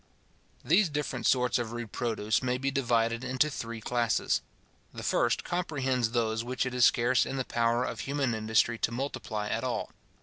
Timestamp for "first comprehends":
5.03-6.09